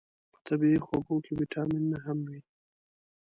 په 0.31 0.37
طبیعي 0.47 0.79
خوږو 0.85 1.17
کې 1.25 1.31
ویتامینونه 1.39 1.97
هم 2.05 2.19
وي. 2.29 2.39